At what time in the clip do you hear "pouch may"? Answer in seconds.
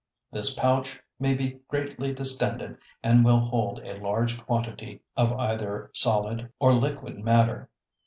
0.55-1.35